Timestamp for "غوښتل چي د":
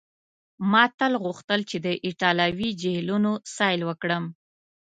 1.23-1.87